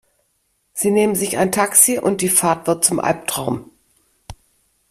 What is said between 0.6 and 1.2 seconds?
Sie nehmen